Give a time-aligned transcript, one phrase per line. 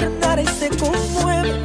[0.00, 1.62] tornare se conmueve.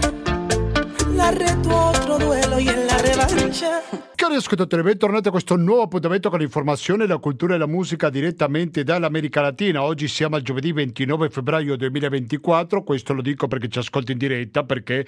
[1.14, 3.82] La reto otro duelo y en la revancha.
[4.16, 8.84] Cari ascoltatori, bentornati a questo nuovo appuntamento con l'informazione, la cultura e la musica direttamente
[8.84, 9.84] dall'America Latina.
[9.84, 14.64] Oggi siamo al giovedì 29 febbraio 2024, questo lo dico perché ci ascolti in diretta,
[14.64, 15.06] perché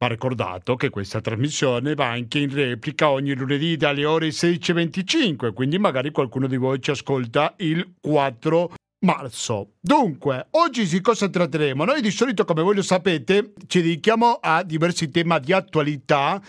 [0.00, 5.76] Va ricordato che questa trasmissione va anche in replica ogni lunedì dalle ore 16.25, quindi
[5.76, 9.74] magari qualcuno di voi ci ascolta il 4 marzo.
[9.80, 11.84] Dunque, oggi di cosa tratteremo?
[11.84, 16.40] Noi di solito, come voi lo sapete, ci dedichiamo a diversi temi di attualità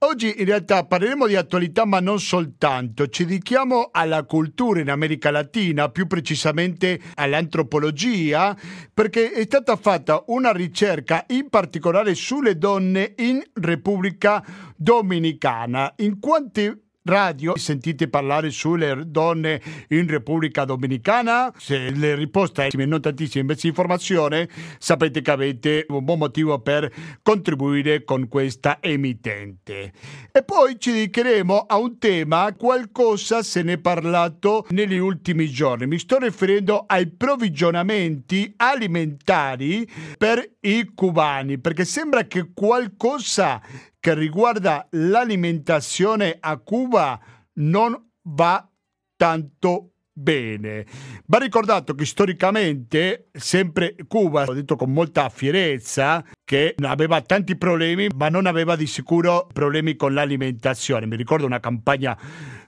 [0.00, 3.08] Oggi in realtà parleremo di attualità, ma non soltanto.
[3.08, 8.54] Ci dedichiamo alla cultura in America Latina, più precisamente all'antropologia,
[8.92, 14.44] perché è stata fatta una ricerca in particolare sulle donne in Repubblica
[14.76, 15.94] Dominicana.
[15.96, 16.70] In quanti
[17.06, 21.52] radio sentite parlare sulle donne in Repubblica Dominicana?
[21.56, 24.48] Se le risposte non tantissime invece informazione,
[24.78, 26.92] sapete che avete un buon motivo per
[27.22, 29.92] contribuire con questa emittente.
[30.32, 35.86] E poi ci dedicheremo a un tema, qualcosa se ne è parlato negli ultimi giorni.
[35.86, 43.62] Mi sto riferendo ai provvigionamenti alimentari per i cubani, perché sembra che qualcosa
[44.06, 47.20] che riguarda l'alimentazione a Cuba
[47.54, 48.70] non va
[49.16, 50.86] tanto bene.
[51.26, 58.06] Va ricordato che storicamente sempre Cuba, ho detto con molta fierezza, che aveva tanti problemi,
[58.14, 61.06] ma non aveva di sicuro problemi con l'alimentazione.
[61.06, 62.16] Mi ricordo una campagna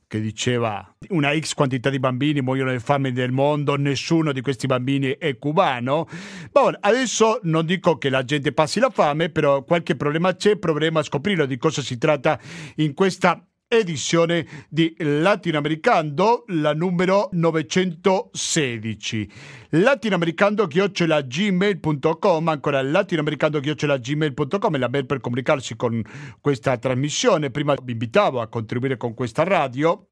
[0.08, 4.66] che diceva una X quantità di bambini muoiono di fame nel mondo, nessuno di questi
[4.66, 6.08] bambini è cubano.
[6.50, 10.98] Bon, adesso non dico che la gente passi la fame, però qualche problema c'è, proveremo
[10.98, 12.40] a scoprirlo di cosa si tratta
[12.76, 19.30] in questa edizione di Latinoamericano, la numero 916
[19.70, 26.02] latinoamericando-gmail.com ancora latinoamericando-gmail.com è la mail per comunicarsi con
[26.40, 27.50] questa trasmissione.
[27.50, 30.06] Prima vi invitavo a contribuire con questa radio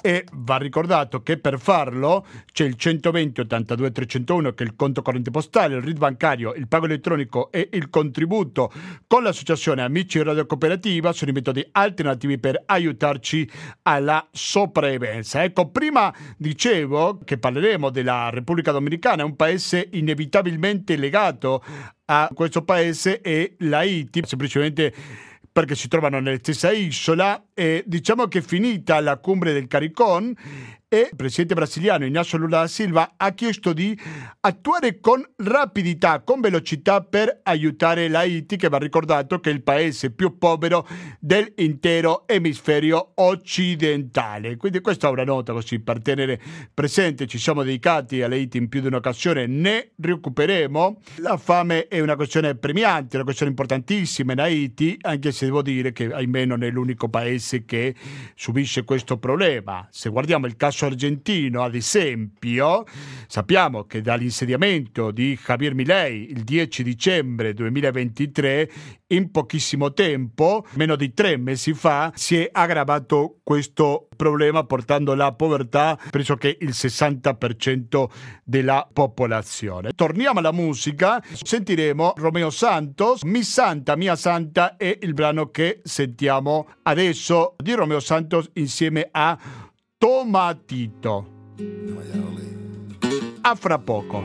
[0.00, 5.00] e va ricordato che per farlo c'è il 120 82 301 che è il conto
[5.02, 8.70] corrente postale il RID bancario il pago elettronico e il contributo
[9.06, 11.12] con l'associazione Amici Radio Cooperativa.
[11.12, 12.62] Sono i metodi alternativi per
[12.98, 13.48] aiutarci
[13.82, 15.44] alla sopravvivenza.
[15.44, 21.62] Ecco prima dicevo che parleremo della Repubblica Dominicana un paese inevitabilmente legato
[22.06, 24.92] a questo paese è l'Haiti, semplicemente
[25.50, 30.32] perché si trovano nella stessa isola e diciamo che finita la cumbre del CARICOM
[30.90, 33.98] e il presidente brasiliano Ignacio Lula da Silva ha chiesto di
[34.40, 40.12] attuare con rapidità, con velocità per aiutare l'Haiti, che va ricordato che è il paese
[40.12, 40.88] più povero
[41.20, 44.56] dell'intero emisferio occidentale.
[44.56, 46.40] Quindi questa è una nota così per tenere
[46.72, 51.02] presente, ci siamo dedicati all'Haiti in più di un'occasione, ne recuperemo.
[51.16, 55.92] La fame è una questione premiante, una questione importantissima in Haiti, anche se devo dire
[55.92, 57.94] che ahimè non è l'unico paese che
[58.34, 59.86] subisce questo problema.
[59.90, 62.84] Se guardiamo il caso argentino, ad esempio,
[63.26, 68.70] sappiamo che dall'insediamento di Javier Milei il 10 dicembre 2023,
[69.08, 75.32] in pochissimo tempo, meno di tre mesi fa, si è aggravato questo problema portando la
[75.32, 78.06] povertà pressoché il 60%
[78.44, 79.92] della popolazione.
[79.94, 86.68] Torniamo alla musica, sentiremo Romeo Santos, Mi Santa, Mia Santa è il brano che sentiamo
[86.82, 89.38] adesso di Romeo Santos insieme a
[90.00, 91.26] Tomatito.
[93.42, 94.22] A fra poco.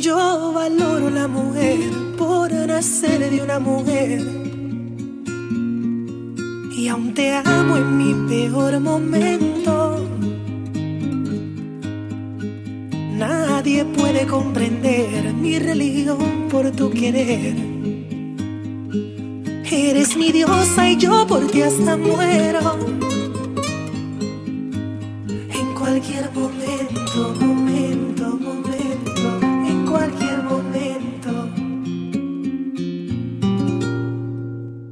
[0.00, 1.78] Yo valoro la mujer
[2.16, 4.22] por nacer de una mujer.
[6.78, 10.08] Y aún te amo en mi peor momento.
[13.64, 17.56] Nadie puede comprender mi religión por tu querer.
[19.72, 22.76] Eres mi diosa y yo por ti hasta muero.
[25.50, 31.32] En cualquier momento, momento, momento, en cualquier momento.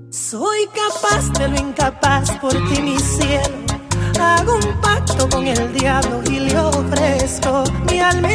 [0.08, 3.58] Soy capaz de lo incapaz por ti, mi cielo.
[4.18, 8.32] Hago un pacto con el diablo y le ofrezco mi alma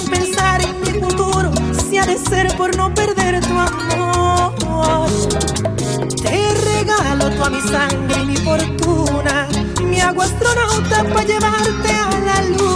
[0.00, 1.50] pensar en mi futuro.
[1.88, 5.08] Si ha de ser por no perder tu amor.
[6.22, 9.48] Te regalo toda mi sangre y mi fortuna,
[9.82, 12.67] mi agua astronauta para llevarte a la luna.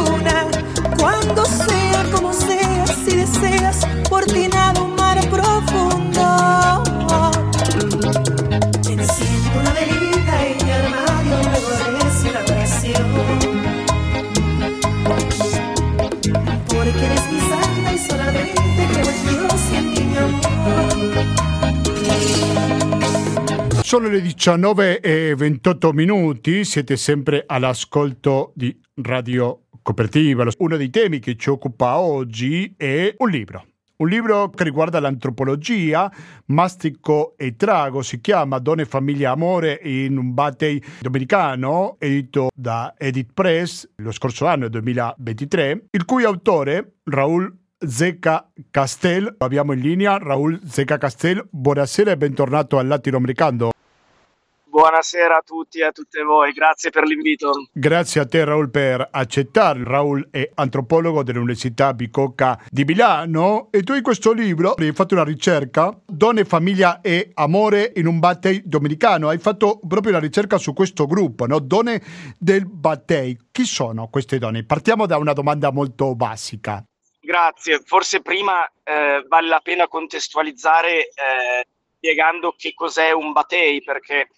[23.92, 30.46] Sono le 19 e 28 minuti, siete sempre all'ascolto di Radio Copertiva.
[30.60, 33.66] Uno dei temi che ci occupa oggi è un libro.
[33.96, 36.10] Un libro che riguarda l'antropologia,
[36.46, 43.32] Mastico e Trago, si chiama Donne, Famiglia, Amore in un battei domenicano, edito da Edit
[43.34, 49.34] Press lo scorso anno, 2023, il cui autore, Raul Zecca Castel.
[49.36, 51.46] Abbiamo in linea Raul Zecca Castel.
[51.50, 53.72] Buonasera e bentornato al Latinoamericano.
[54.72, 57.66] Buonasera a tutti e a tutte voi, grazie per l'invito.
[57.70, 59.84] Grazie a te Raul per accettare.
[59.84, 65.24] Raul è antropologo dell'Università Bicocca di Milano e tu in questo libro hai fatto una
[65.24, 69.28] ricerca, Donne, Famiglia e Amore in un battei domenicano.
[69.28, 71.58] Hai fatto proprio la ricerca su questo gruppo, no?
[71.58, 72.02] Donne
[72.38, 73.38] del battei.
[73.52, 74.64] Chi sono queste donne?
[74.64, 76.82] Partiamo da una domanda molto basica.
[77.20, 81.66] Grazie, forse prima eh, vale la pena contestualizzare eh,
[82.02, 84.30] spiegando che cos'è un batei, perché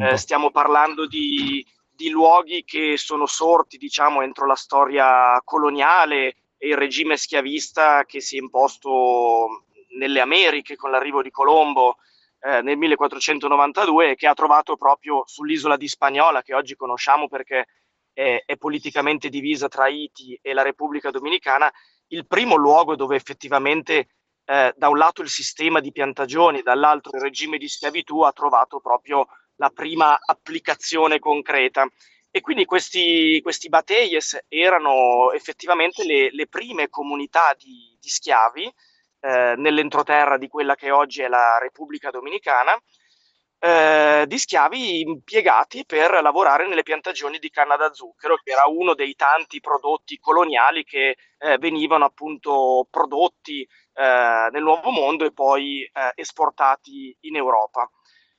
[0.00, 6.68] eh, stiamo parlando di, di, luoghi che sono sorti, diciamo, entro la storia coloniale e
[6.68, 9.64] il regime schiavista che si è imposto
[9.96, 11.98] nelle Americhe con l'arrivo di Colombo
[12.40, 17.66] eh, nel 1492 e che ha trovato proprio sull'isola di Spagnola, che oggi conosciamo perché
[18.12, 21.72] è, è politicamente divisa tra Haiti e la Repubblica Dominicana,
[22.08, 24.08] il primo luogo dove effettivamente
[24.44, 28.80] eh, da un lato il sistema di piantagioni, dall'altro il regime di schiavitù ha trovato
[28.80, 29.26] proprio
[29.56, 31.86] la prima applicazione concreta.
[32.30, 38.64] E quindi questi, questi bateyes erano effettivamente le, le prime comunità di, di schiavi
[39.20, 42.76] eh, nell'entroterra di quella che oggi è la Repubblica Dominicana,
[43.58, 48.94] eh, di schiavi impiegati per lavorare nelle piantagioni di canna da zucchero, che era uno
[48.94, 55.82] dei tanti prodotti coloniali che eh, venivano appunto prodotti eh, nel Nuovo Mondo e poi
[55.82, 57.90] eh, esportati in Europa.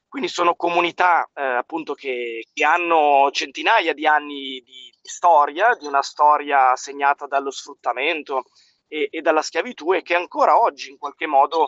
[0.07, 5.87] Quindi sono comunità eh, appunto che, che, hanno centinaia di anni di, di, storia, di
[5.87, 8.43] una storia segnata dallo sfruttamento
[8.87, 11.67] e, e, dalla schiavitù e che ancora oggi in qualche modo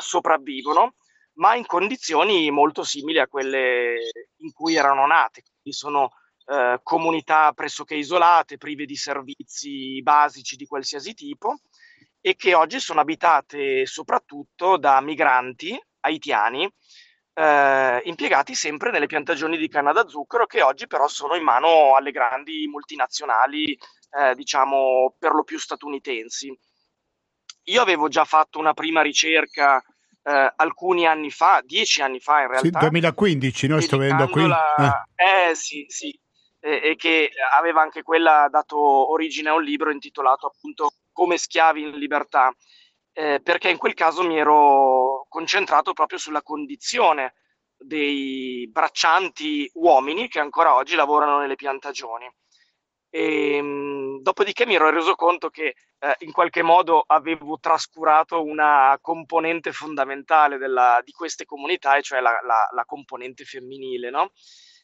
[0.00, 0.96] sopravvivono
[1.42, 3.96] ma in condizioni molto simili a quelle
[4.36, 5.42] in cui erano nate.
[5.42, 6.12] Quindi sono
[6.46, 11.56] eh, comunità pressoché isolate, prive di servizi basici di qualsiasi tipo
[12.20, 16.72] e che oggi sono abitate soprattutto da migranti haitiani
[17.34, 21.96] eh, impiegati sempre nelle piantagioni di canna da zucchero che oggi però sono in mano
[21.96, 23.76] alle grandi multinazionali,
[24.16, 26.56] eh, diciamo per lo più statunitensi.
[27.64, 29.82] Io avevo già fatto una prima ricerca
[30.22, 32.68] eh, alcuni anni fa, dieci anni fa in realtà.
[32.68, 34.44] Sì, 2015, noi sto vedendo qui.
[34.44, 35.50] Eh.
[35.50, 36.18] eh sì, sì,
[36.60, 41.82] e, e, che aveva anche quella dato origine a un libro intitolato appunto Come schiavi
[41.82, 42.54] in libertà,
[43.12, 47.34] eh, perché in quel caso mi ero concentrato proprio sulla condizione
[47.76, 52.30] dei braccianti uomini che ancora oggi lavorano nelle piantagioni.
[53.14, 58.98] E, ehm, dopodiché mi ero reso conto che eh, in qualche modo avevo trascurato una
[59.02, 64.32] componente fondamentale della, di queste comunità, e cioè la, la, la componente femminile, no?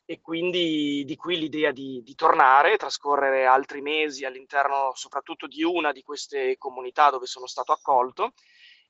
[0.05, 5.93] E quindi di qui l'idea di, di, tornare, trascorrere altri mesi all'interno soprattutto di una
[5.93, 8.33] di queste comunità dove sono stato accolto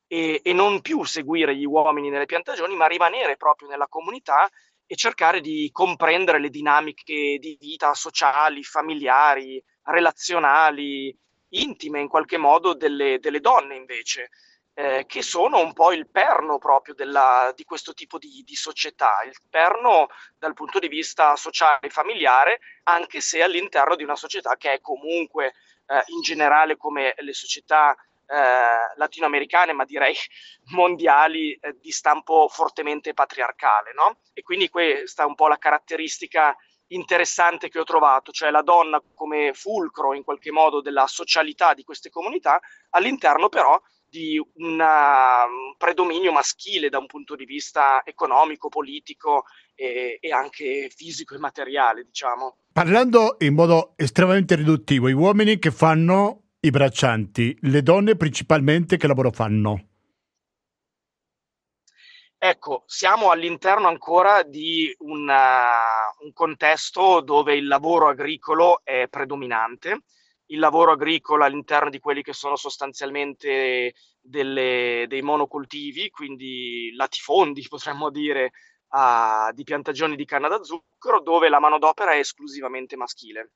[0.09, 4.49] e, e non più seguire gli uomini nelle piantagioni, ma rimanere proprio nella comunità
[4.91, 11.15] e cercare di comprendere le dinamiche di vita sociali, familiari, relazionali,
[11.51, 14.31] intime in qualche modo delle, delle donne invece,
[14.73, 19.23] eh, che sono un po' il perno proprio della, di questo tipo di, di, società,
[19.27, 20.07] il perno
[20.39, 24.81] dal punto di vista sociale e familiare, anche se all'interno di una società che è
[24.81, 25.53] comunque
[25.87, 27.95] eh, in generale come le società
[28.29, 30.15] eh, latinoamericane, ma direi
[30.73, 34.19] mondiali eh, di stampo fortemente patriarcale, no?
[34.35, 36.55] E quindi questa è un po' la caratteristica
[36.89, 41.85] interessante che ho trovato, cioè la donna come fulcro in qualche modo della socialità di
[41.85, 48.69] queste comunità, all'interno però di una, un predominio maschile da un punto di vista economico,
[48.69, 49.45] politico
[49.75, 52.57] e, e, anche fisico e materiale, diciamo.
[52.73, 59.07] Parlando in modo estremamente riduttivo, i uomini che fanno i braccianti, le donne principalmente che
[59.07, 59.87] lavoro fanno?
[62.37, 70.03] Ecco, siamo all'interno ancora di una, un contesto dove il lavoro agricolo è predominante,
[70.47, 78.11] il lavoro agricolo all'interno di quelli che sono sostanzialmente delle, dei monocoltivi, quindi latifondi potremmo
[78.11, 78.53] dire,
[78.91, 83.53] uh, di piantagioni di canna da zucchero, dove la manodopera è esclusivamente maschile.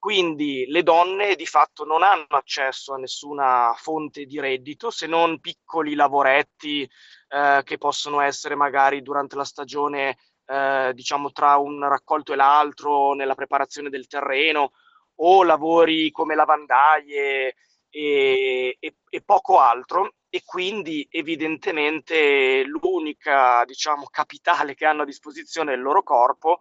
[0.00, 5.40] Quindi le donne di fatto non hanno accesso a nessuna fonte di reddito se non
[5.40, 6.90] piccoli lavoretti
[7.28, 10.16] eh, che possono essere magari durante la stagione,
[10.46, 14.72] eh, diciamo tra un raccolto e l'altro, nella preparazione del terreno
[15.16, 17.54] o lavori come lavandaie
[17.90, 20.14] e, e, e poco altro.
[20.30, 26.60] E quindi evidentemente l'unica diciamo, capitale che hanno a disposizione è il loro corpo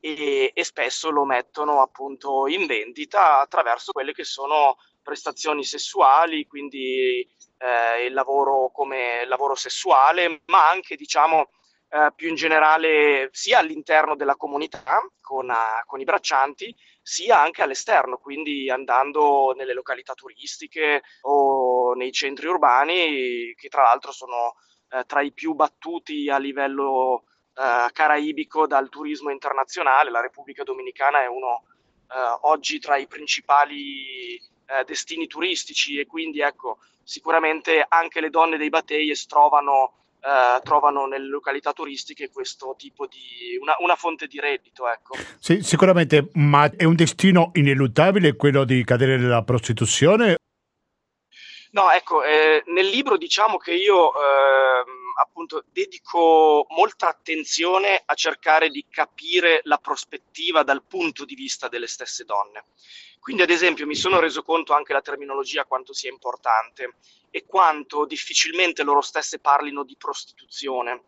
[0.00, 7.20] e, e, spesso lo mettono appunto in vendita attraverso quelle che sono prestazioni sessuali, quindi
[7.58, 11.50] eh, il lavoro come lavoro sessuale, ma anche diciamo
[11.90, 17.62] eh, più in generale sia all'interno della comunità con, uh, con, i braccianti, sia anche
[17.62, 24.54] all'esterno, quindi andando nelle località turistiche o nei centri urbani, che tra l'altro sono
[24.90, 30.10] eh, tra i più battuti a livello eh, caraibico dal turismo internazionale.
[30.10, 31.64] La Repubblica Dominicana è uno
[32.10, 38.56] eh, oggi tra i principali eh, destini turistici e quindi ecco, sicuramente anche le donne
[38.56, 44.38] dei Bateyes trovano Uh, trovano nelle località turistiche questo tipo di una, una fonte di
[44.38, 44.86] reddito.
[44.86, 45.16] Ecco.
[45.38, 50.36] Sì, sicuramente, ma è un destino ineluttabile quello di cadere nella prostituzione?
[51.70, 54.84] No, ecco, eh, nel libro diciamo che io eh,
[55.40, 61.86] appunto dedico molta attenzione a cercare di capire la prospettiva dal punto di vista delle
[61.86, 62.64] stesse donne.
[63.18, 66.96] Quindi, ad esempio, mi sono reso conto anche la terminologia quanto sia importante
[67.30, 71.04] e quanto difficilmente loro stesse parlino di prostituzione,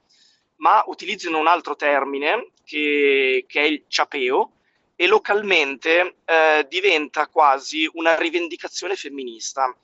[0.56, 4.52] ma utilizzano un altro termine che, che è il ciapeo
[4.96, 9.74] e localmente eh, diventa quasi una rivendicazione femminista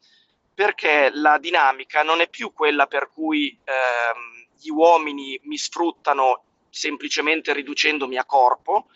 [0.58, 7.52] perché la dinamica non è più quella per cui ehm, gli uomini mi sfruttano semplicemente
[7.52, 8.86] riducendomi a corpo,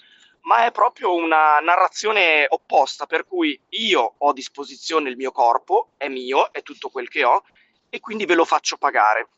[0.43, 5.91] ma è proprio una narrazione opposta, per cui io ho a disposizione il mio corpo,
[5.97, 7.43] è mio, è tutto quel che ho,
[7.89, 9.29] e quindi ve lo faccio pagare.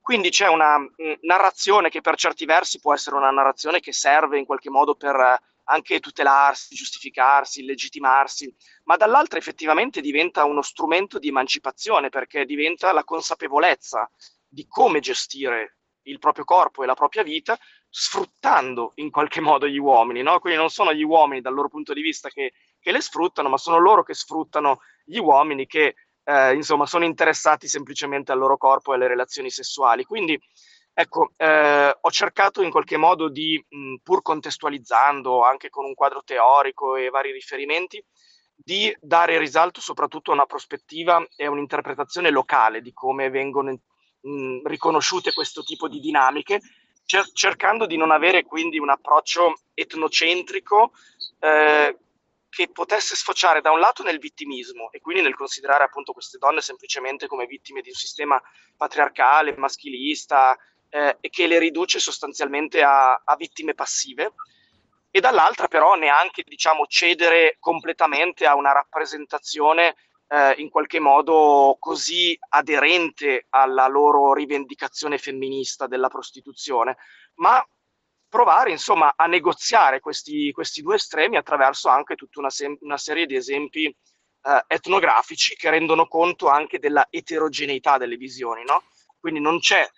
[0.00, 0.88] Quindi c'è una mm,
[1.22, 5.40] narrazione che per certi versi può essere una narrazione che serve in qualche modo per
[5.64, 13.04] anche tutelarsi, giustificarsi, legittimarsi, ma dall'altra effettivamente diventa uno strumento di emancipazione perché diventa la
[13.04, 14.10] consapevolezza
[14.54, 17.58] di come gestire il proprio corpo e la propria vita
[17.88, 20.38] sfruttando in qualche modo gli uomini, no?
[20.38, 23.56] quindi non sono gli uomini dal loro punto di vista che, che le sfruttano, ma
[23.56, 25.94] sono loro che sfruttano gli uomini che
[26.24, 30.04] eh, insomma sono interessati semplicemente al loro corpo e alle relazioni sessuali.
[30.04, 30.40] Quindi
[30.96, 36.22] Ecco, eh, ho cercato in qualche modo di, mh, pur contestualizzando anche con un quadro
[36.22, 38.00] teorico e vari riferimenti,
[38.54, 43.76] di dare risalto soprattutto a una prospettiva e un'interpretazione locale di come vengono
[44.24, 46.60] mh, riconosciute questo tipo di dinamiche,
[47.04, 50.92] cer- cercando di non avere quindi un approccio etnocentrico
[51.40, 51.98] eh,
[52.48, 56.60] che potesse sfociare da un lato nel vittimismo e quindi nel considerare appunto queste donne
[56.60, 58.40] semplicemente come vittime di un sistema
[58.76, 60.56] patriarcale, maschilista,
[60.88, 64.34] eh, e che le riduce sostanzialmente a, a, vittime passive
[65.10, 69.96] e dall'altra però neanche diciamo cedere completamente a una rappresentazione
[70.28, 76.96] eh, in qualche modo così aderente alla loro rivendicazione femminista della prostituzione,
[77.34, 77.64] ma
[78.28, 83.26] provare insomma a negoziare questi, questi due estremi attraverso anche tutta una, sem- una serie
[83.26, 88.82] di esempi eh, etnografici che rendono conto anche della eterogeneità delle visioni, no?
[89.20, 89.88] Quindi non c'è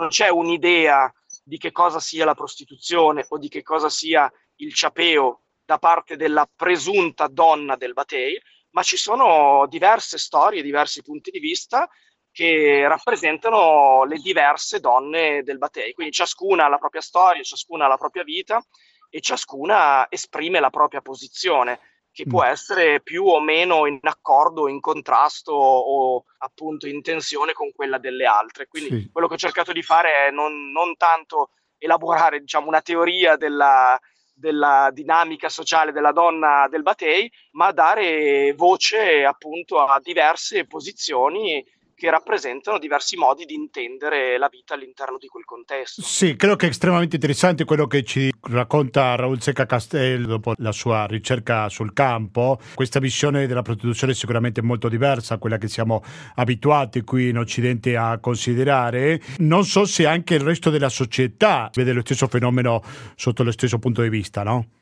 [0.00, 1.12] non c'è un'idea
[1.44, 6.16] di che cosa sia la prostituzione o di che cosa sia il ciapeo da parte
[6.16, 8.40] della presunta donna del Batei,
[8.70, 11.88] ma ci sono diverse storie, diversi punti di vista
[12.32, 15.92] che rappresentano le diverse donne del Batei.
[15.92, 18.64] Quindi ciascuna ha la propria storia, ciascuna ha la propria vita
[19.08, 21.80] e ciascuna esprime la propria posizione
[22.12, 22.46] che può mm.
[22.46, 28.26] essere più o meno in accordo, in contrasto o appunto in tensione con quella delle
[28.26, 28.66] altre.
[28.66, 29.10] Quindi sì.
[29.10, 33.98] quello che ho cercato di fare è non, non tanto elaborare diciamo, una teoria della,
[34.40, 41.64] della dinamica sociale della donna del Batei, ma dare voce appunto a diverse posizioni
[42.00, 46.00] che rappresentano diversi modi di intendere la vita all'interno di quel contesto.
[46.00, 50.72] Sì, credo che è estremamente interessante quello che ci racconta Raul Secca Castello dopo la
[50.72, 52.58] sua ricerca sul campo.
[52.72, 56.02] Questa visione della prostituzione è sicuramente molto diversa a quella che siamo
[56.36, 59.20] abituati qui in Occidente a considerare.
[59.40, 62.82] Non so se anche il resto della società vede lo stesso fenomeno
[63.14, 64.79] sotto lo stesso punto di vista, no?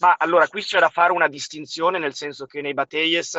[0.00, 3.34] Ma allora qui c'è da fare una distinzione, nel senso che nei Bateyes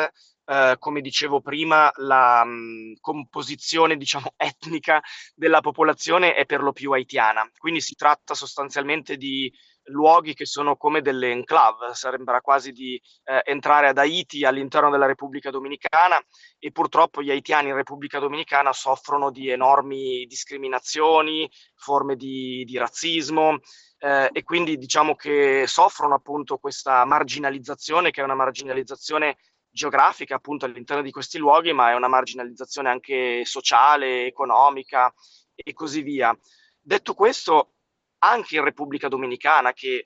[0.46, 5.02] eh, come dicevo prima, la mh, composizione diciamo, etnica
[5.36, 9.52] della popolazione è per lo più haitiana, quindi si tratta sostanzialmente di
[9.90, 15.06] luoghi che sono come delle enclave, sembra quasi di eh, entrare ad Haiti all'interno della
[15.06, 16.20] Repubblica Dominicana
[16.58, 23.60] e purtroppo gli haitiani in Repubblica Dominicana soffrono di enormi discriminazioni, forme di, di razzismo
[24.00, 29.38] eh, e quindi diciamo che soffrono appunto questa marginalizzazione che è una marginalizzazione
[29.70, 35.14] geografica appunto all'interno di questi luoghi, ma è una marginalizzazione anche sociale, economica
[35.56, 36.36] e così via.
[36.82, 37.76] Detto questo,
[38.20, 40.06] anche in Repubblica Dominicana, che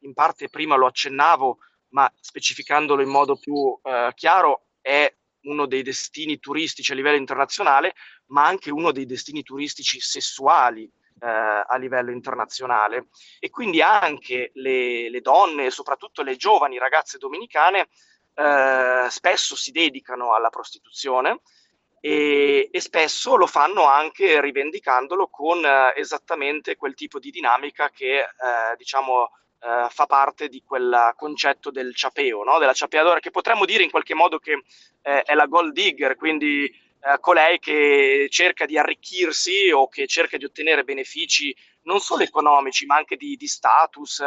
[0.00, 1.58] in parte prima lo accennavo,
[1.90, 7.94] ma specificandolo in modo più eh, chiaro, è uno dei destini turistici a livello internazionale,
[8.26, 13.08] ma anche uno dei destini turistici sessuali eh, a livello internazionale.
[13.38, 17.88] E quindi anche le, le donne, soprattutto le giovani ragazze dominicane,
[18.34, 21.40] eh, spesso si dedicano alla prostituzione
[22.06, 28.18] e, e, spesso lo fanno anche rivendicandolo con eh, esattamente quel tipo di dinamica che
[28.18, 28.26] eh,
[28.76, 29.30] diciamo
[29.60, 32.58] eh, fa parte di quel concetto del ciapeo, no?
[32.58, 34.64] della ciapeadora, che potremmo dire in qualche modo che
[35.00, 40.36] eh, è la gold digger, quindi eh, colei che cerca di arricchirsi o che cerca
[40.36, 44.22] di ottenere benefici non solo economici ma anche di, di status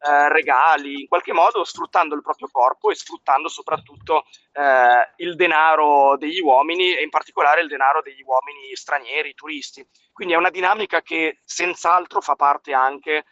[0.00, 6.16] eh, regali, in qualche modo sfruttando il proprio corpo e sfruttando soprattutto eh, il denaro
[6.16, 9.86] degli uomini e in particolare il denaro degli uomini stranieri, turisti.
[10.12, 13.24] Quindi è una dinamica che senz'altro fa parte anche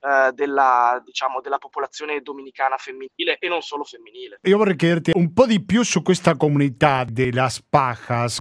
[0.00, 4.38] eh, della, diciamo, della popolazione dominicana femminile e non solo femminile.
[4.42, 8.40] Io vorrei chiederti un po' di più su questa comunità delle Pajas.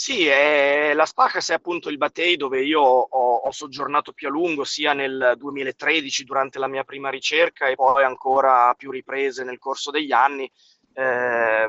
[0.00, 4.30] Sì, eh, la Spacas è appunto il Batei dove io ho, ho, soggiornato più a
[4.30, 9.58] lungo, sia nel 2013 durante la mia prima ricerca e poi ancora più riprese nel
[9.58, 10.48] corso degli anni.
[10.92, 11.66] Eh,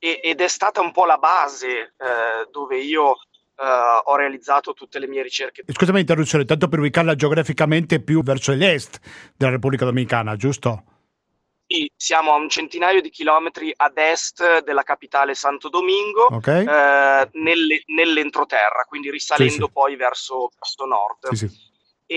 [0.00, 3.14] ed è stata un po' la base eh, dove io
[3.54, 5.62] Uh, ho realizzato tutte le mie ricerche.
[5.66, 8.98] Scusami l'interruzione, tanto per ubicarla geograficamente più verso l'est
[9.36, 11.01] della Repubblica Dominicana, giusto?
[11.72, 16.66] Sì, siamo a un centinaio di chilometri ad est della capitale Santo Domingo, okay.
[16.66, 19.70] eh, nelle, nell'entroterra, quindi risalendo sì, sì.
[19.72, 21.32] poi verso, verso nord.
[21.32, 21.48] Sì,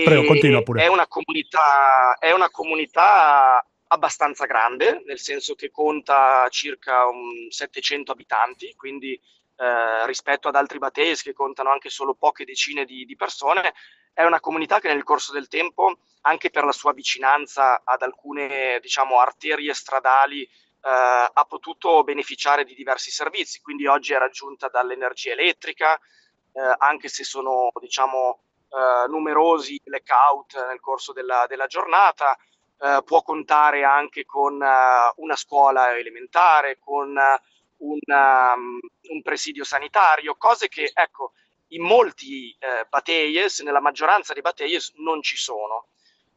[0.04, 0.82] Prego, continua pure.
[0.82, 7.06] È una, comunità, è una comunità abbastanza grande, nel senso che conta circa
[7.48, 13.06] 700 abitanti, quindi eh, rispetto ad altri battesi che contano anche solo poche decine di,
[13.06, 13.72] di persone,
[14.16, 18.80] è una comunità che nel corso del tempo, anche per la sua vicinanza ad alcune
[18.80, 20.48] diciamo, arterie stradali, eh,
[20.80, 23.60] ha potuto beneficiare di diversi servizi.
[23.60, 30.80] Quindi oggi è raggiunta dall'energia elettrica, eh, anche se sono diciamo, eh, numerosi blackout nel
[30.80, 32.38] corso della, della giornata.
[32.78, 38.78] Eh, può contare anche con uh, una scuola elementare, con uh, un, um,
[39.10, 41.32] un, presidio sanitario, cose che, ecco,
[41.68, 45.88] in molti eh, bateyes, nella maggioranza dei bateyes non ci sono.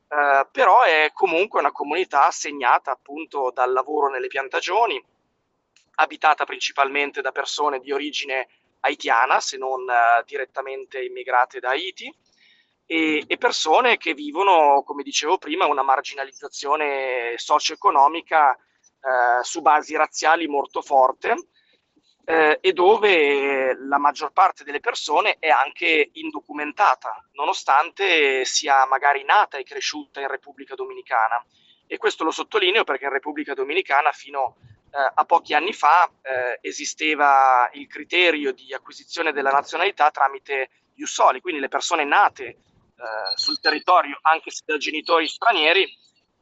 [0.09, 4.99] Uh, però è comunque una comunità segnata appunto dal lavoro nelle piantagioni,
[5.95, 8.47] abitata principalmente da persone di origine
[8.79, 12.11] haitiana, se non uh, direttamente immigrate da Haiti,
[12.87, 20.47] e, e, persone che vivono, come dicevo prima, una marginalizzazione socio-economica uh, su basi razziali
[20.47, 21.35] molto forte,
[22.29, 29.57] eh, e dove la maggior parte delle persone è anche indocumentata, nonostante sia magari nata
[29.57, 31.43] e cresciuta in Repubblica Dominicana.
[31.87, 34.57] E questo lo sottolineo perché in Repubblica Dominicana fino
[34.91, 41.41] eh, a pochi anni fa eh, esisteva il criterio di acquisizione della nazionalità tramite Jussoli,
[41.41, 42.57] quindi le persone nate eh,
[43.33, 45.91] sul territorio, anche se da genitori stranieri,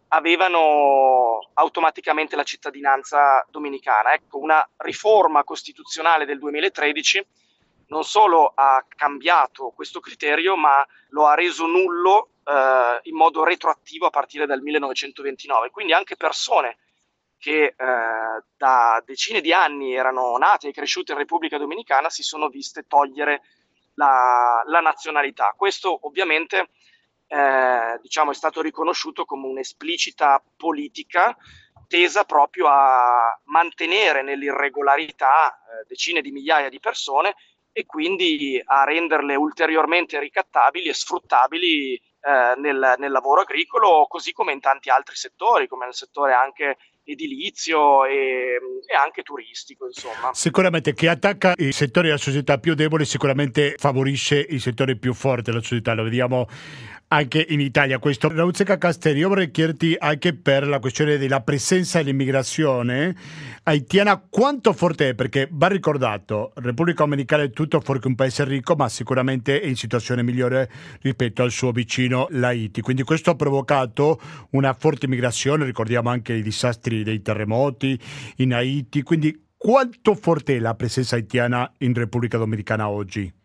[0.10, 4.14] avevano automaticamente la cittadinanza dominicana.
[4.14, 7.26] Ecco, una riforma costituzionale del 2013
[7.88, 14.08] non solo ha cambiato questo criterio, ma lo ha reso nullo eh, in modo retroattivo
[14.08, 15.70] a partire dal 1929.
[15.70, 16.78] Quindi anche persone
[17.38, 17.76] che eh,
[18.58, 23.42] da decine di anni erano nate e cresciute in Repubblica Dominicana si sono viste togliere
[23.94, 25.54] la, la nazionalità.
[25.56, 26.70] Questo ovviamente
[27.28, 31.36] eh, diciamo, è stato riconosciuto come un'esplicita politica
[31.88, 37.36] tesa proprio a mantenere nell'irregolarità eh, decine di migliaia di persone
[37.72, 42.02] e quindi a renderle ulteriormente ricattabili e sfruttabili eh,
[42.58, 48.04] nel, nel, lavoro agricolo, così come in tanti altri settori, come nel settore anche edilizio
[48.06, 49.86] e, e, anche turistico.
[49.86, 50.34] Insomma.
[50.34, 55.52] Sicuramente chi attacca i settori della società più deboli sicuramente favorisce i settori più forti
[55.52, 56.48] della società, lo vediamo
[57.10, 58.30] anche in Italia questo.
[58.30, 58.78] Rauzeca
[59.14, 63.16] io vorrei chiederti anche per la questione della presenza dell'immigrazione
[63.64, 68.76] haitiana quanto forte è, perché va ricordato, Repubblica Dominicana è tutto fuori un paese ricco,
[68.76, 70.70] ma sicuramente è in situazione migliore
[71.02, 72.82] rispetto al suo vicino l'Haiti.
[72.82, 74.20] Quindi questo ha provocato
[74.52, 78.00] una forte immigrazione, ricordiamo anche i disastri dei terremoti
[78.38, 83.37] in Haiti, quindi quanto forte è la presenza haitiana in Repubblica Dominicana oggi?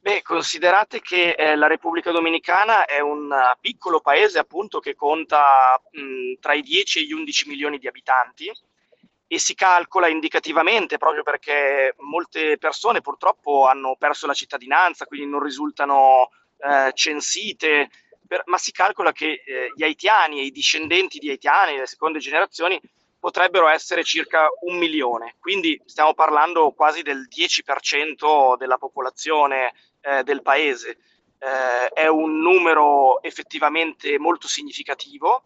[0.00, 5.80] Beh, considerate che eh, la Repubblica Dominicana è un uh, piccolo paese appunto che conta
[5.90, 8.50] mh, tra i 10 e gli 11 milioni di abitanti
[9.26, 15.42] e si calcola indicativamente proprio perché molte persone purtroppo hanno perso la cittadinanza, quindi non
[15.42, 17.90] risultano eh, censite,
[18.26, 22.20] per, ma si calcola che eh, gli haitiani e i discendenti di haitiani, le seconde
[22.20, 22.80] generazioni,
[23.18, 29.74] potrebbero essere circa un milione, quindi stiamo parlando quasi del 10% della popolazione
[30.08, 30.98] eh, del paese.
[31.38, 35.44] Eh, è un numero effettivamente molto significativo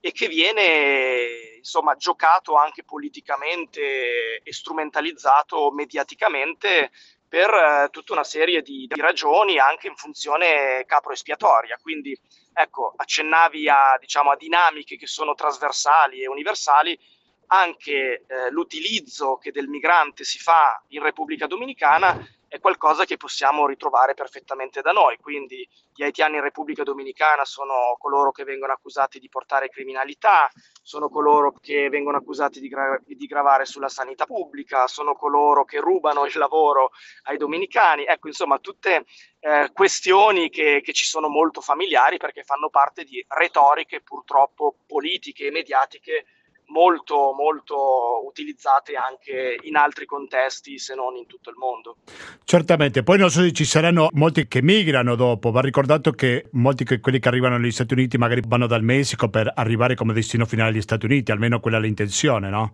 [0.00, 6.90] e che viene insomma giocato anche politicamente e strumentalizzato mediaticamente
[7.28, 11.78] per eh, tutta una serie di, di, ragioni anche in funzione capro espiatoria.
[11.80, 12.14] Quindi
[12.52, 16.98] ecco, accennavi a, diciamo, a dinamiche che sono trasversali e universali,
[17.46, 22.16] anche eh, l'utilizzo che del migrante si fa in Repubblica Dominicana
[22.52, 25.16] è qualcosa che possiamo ritrovare perfettamente da noi.
[25.16, 30.50] Quindi gli haitiani in Repubblica Dominicana sono coloro che vengono accusati di portare criminalità,
[30.82, 35.80] sono coloro che vengono accusati di, gra- di gravare sulla sanità pubblica, sono coloro che
[35.80, 36.90] rubano il lavoro
[37.22, 38.04] ai dominicani.
[38.04, 39.06] Ecco, insomma, tutte
[39.40, 45.46] eh, questioni che, che ci sono molto familiari perché fanno parte di retoriche purtroppo politiche
[45.46, 46.26] e mediatiche
[46.72, 51.96] molto, molto utilizzate anche in altri contesti se non in tutto il mondo.
[52.44, 56.84] Certamente, poi non so se ci saranno molti che migrano dopo, va ricordato che molti
[56.84, 60.46] che quelli che arrivano negli Stati Uniti magari vanno dal Messico per arrivare come destino
[60.46, 62.72] finale agli Stati Uniti, almeno quella è l'intenzione, no?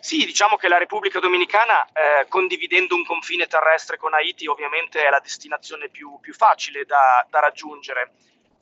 [0.00, 5.10] Sì, diciamo che la Repubblica Dominicana, eh, condividendo un confine terrestre con Haiti, ovviamente è
[5.10, 8.12] la destinazione più, più facile da, da raggiungere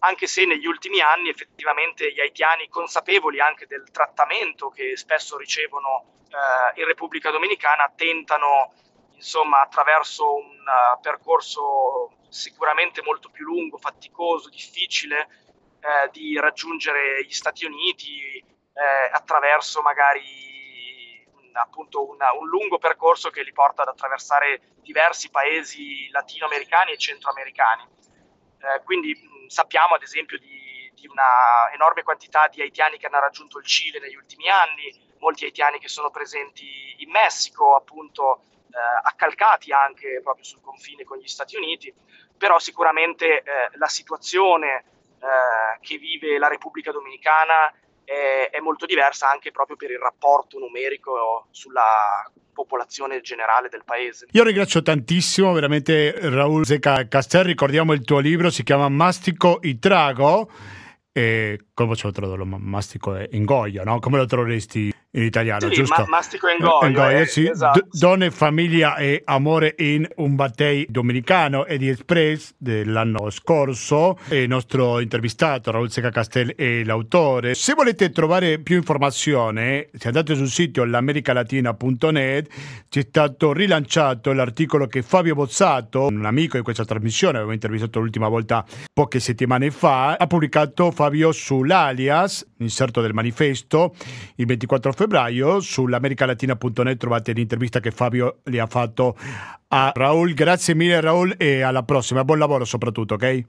[0.05, 6.23] anche se negli ultimi anni effettivamente gli haitiani, consapevoli anche del trattamento che spesso ricevono
[6.29, 8.73] eh, in Repubblica Dominicana, tentano,
[9.15, 15.29] insomma, attraverso un uh, percorso sicuramente molto più lungo, faticoso, difficile,
[15.81, 20.53] eh, di raggiungere gli Stati Uniti eh, attraverso magari
[21.53, 27.83] appunto una, un lungo percorso che li porta ad attraversare diversi paesi latinoamericani e centroamericani.
[28.59, 29.15] Eh, quindi
[29.49, 33.99] sappiamo ad esempio di, di una enorme quantità di haitiani che hanno raggiunto il Cile
[34.01, 40.45] negli ultimi anni, molti haitiani che sono presenti in Messico, appunto eh, accalcati anche proprio
[40.45, 41.93] sul confine con gli Stati Uniti,
[42.37, 44.85] però sicuramente eh, la situazione
[45.21, 47.73] eh, che vive la Repubblica Dominicana
[48.05, 54.27] è, è, molto diversa anche proprio per il rapporto numerico sulla popolazione generale del paese.
[54.31, 59.79] Io ringrazio tantissimo veramente Raul Zeca Castel, ricordiamo il tuo libro, si chiama Mastico y
[59.79, 60.51] Trago,
[61.13, 62.45] e come faccio a tradurlo?
[62.45, 63.99] Mastico e ingoia, no?
[63.99, 66.03] Come lo troveresti in italiano, sì, giusto?
[66.03, 66.87] Ma, mastico e ingoio.
[66.87, 67.47] ingoio eh, sì.
[67.49, 67.81] esatto.
[67.81, 74.19] D- donne, famiglia e amore in un battei dominicano e di Express dell'anno scorso.
[74.31, 77.55] Il nostro intervistato Raul Seca Castel è l'autore.
[77.55, 82.49] Se volete trovare più informazione, se andate sul sito l'americalatina.net
[82.89, 88.29] c'è stato rilanciato l'articolo che Fabio Bozzato, un amico di questa trasmissione, avevo intervistato l'ultima
[88.29, 93.95] volta poche settimane fa, ha pubblicato Fabio sull'alias, inserto del manifesto,
[94.37, 95.61] il 24 febbraio febbraio.
[95.61, 99.17] Sull'americalatina.net trovate l'intervista che Fabio le ha fatto
[99.69, 100.35] a Raul.
[100.35, 102.25] Grazie mille Raul e alla prossima.
[102.25, 103.45] Buon lavoro soprattutto, ok?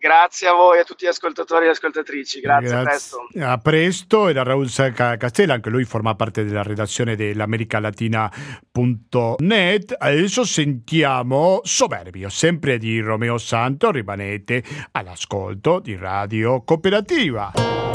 [0.00, 2.38] Grazie a voi, a tutti gli ascoltatori e ascoltatrici.
[2.38, 2.78] Grazie, Grazie.
[2.78, 3.26] a presto.
[3.40, 9.96] A presto, era Raul Castella, anche lui forma parte della redazione dell'americalatina.net.
[9.98, 13.90] Adesso sentiamo Soberbio, sempre di Romeo Santo.
[13.90, 17.87] Rimanete all'ascolto di Radio Cooperativa.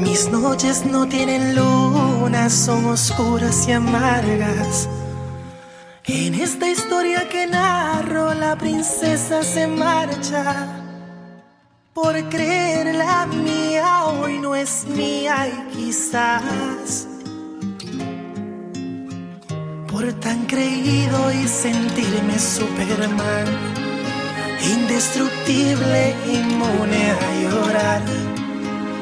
[0.00, 4.88] Mis noches no tienen luna, son oscuras y amargas.
[6.06, 10.66] En esta historia que narro, la princesa se marcha.
[11.92, 17.06] Por creer la mía, hoy no es mía y quizás.
[19.88, 23.46] Por tan creído y sentirme Superman,
[24.74, 28.41] indestructible, inmune a llorar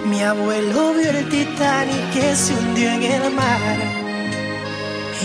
[0.06, 3.78] mi abuelo vio el Titanic que se hundió en el mar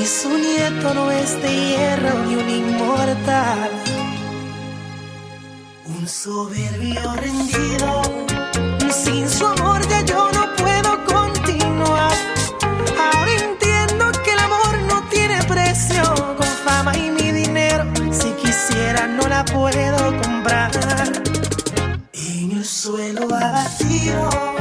[0.01, 3.71] Y su nieto no es de hierro ni un inmortal.
[5.97, 8.01] Un soberbio rendido.
[8.91, 12.13] Sin su amor ya yo no puedo continuar.
[12.99, 16.03] Ahora entiendo que el amor no tiene precio.
[16.38, 20.71] Con fama y mi dinero, si quisiera no la puedo comprar.
[22.13, 24.54] En el suelo abatido,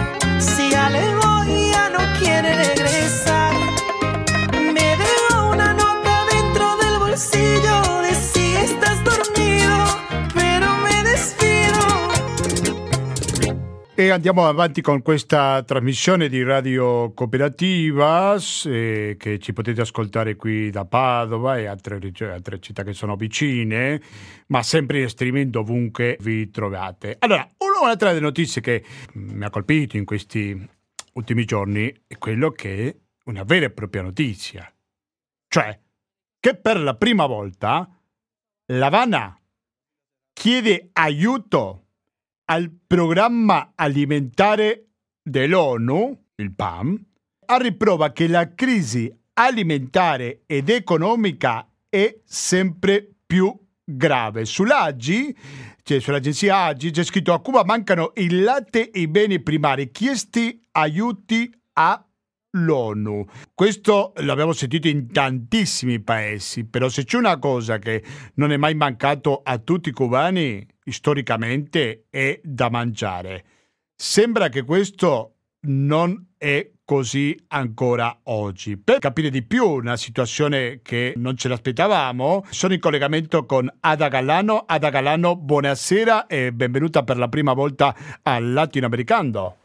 [13.97, 20.69] E andiamo avanti con questa trasmissione di Radio Cooperativa eh, che ci potete ascoltare qui
[20.71, 24.03] da Padova e altre, altre, città che sono vicine,
[24.49, 27.19] ma sempre in streaming dovunque vi trovate.
[27.21, 30.69] Allora, un'altra delle notizie che mi ha colpito in questi
[31.13, 34.69] ultimi giorni è quello che è una vera e propria notizia,
[35.47, 35.79] cioè
[36.41, 37.89] che per la prima volta
[38.73, 39.41] l'Havana
[40.33, 41.84] chiede aiuto
[42.47, 44.89] al programma alimentare
[45.23, 47.03] dell'ONU, il PAM,
[47.47, 53.55] a riprova che la crisi alimentare ed economica è sempre più
[53.85, 54.45] grave.
[54.45, 55.37] Sull'AGI,
[55.83, 60.61] cioè sull'agenzia AGI, c'è scritto a Cuba mancano il latte e i beni primari, chiesti
[60.73, 62.05] aiuti a
[62.57, 63.27] l'ONU.
[63.57, 68.03] Questo l'abbiamo sentito in tantissimi paesi, però se c'è una cosa che
[68.35, 73.45] non è mai mancato a tutti i cubani, storicamente, è da mangiare.
[73.95, 75.37] Sembra che questo
[75.67, 78.77] non è così ancora oggi.
[78.77, 84.09] Per capire di più una situazione che non ce l'aspettavamo, sono in collegamento con Ada
[84.09, 84.65] Galano.
[84.67, 89.59] Ada Galano, buonasera e benvenuta per la prima volta al Latinoamericano.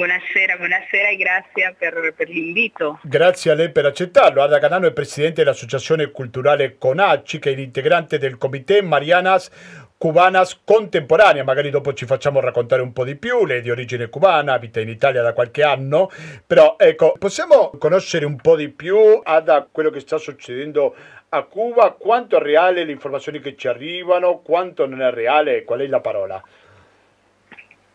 [0.00, 3.00] Buonasera, buonasera e grazie per, per, l'invito.
[3.02, 4.40] Grazie a lei per accettarlo.
[4.40, 9.50] Ada Canano è presidente dell'Associazione Culturale CONACI, che è l'integrante del Comité Marianas
[9.98, 11.44] Cubanas Contemporanea.
[11.44, 13.44] Magari dopo ci facciamo raccontare un po' di più.
[13.44, 16.10] Lei è di origine cubana, abita in Italia da qualche anno.
[16.46, 20.94] Però ecco, possiamo conoscere un po' di più, Ada, quello che sta succedendo
[21.28, 21.90] a Cuba?
[21.90, 24.38] Quanto è reale le informazioni che ci arrivano?
[24.38, 25.62] Quanto non è reale?
[25.64, 26.42] Qual è la parola?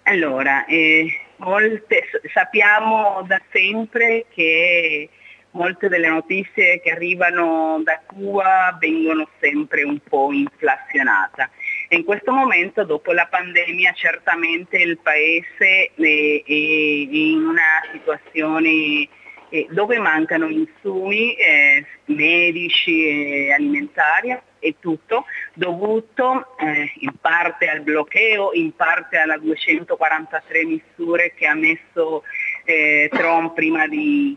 [0.03, 5.09] Allora, eh, molte, sappiamo da sempre che
[5.51, 11.49] molte delle notizie che arrivano da Cuba vengono sempre un po' inflazionate.
[11.89, 19.07] In questo momento, dopo la pandemia, certamente il Paese è in una situazione
[19.55, 27.79] eh, dove mancano insumi eh, medici e alimentari e tutto, dovuto eh, in parte al
[27.79, 32.23] bloccheo, in parte alla 243 misure che ha messo
[32.65, 34.35] eh, Trump prima di,